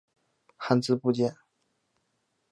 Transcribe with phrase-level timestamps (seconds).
[0.57, 1.35] 汉字部件。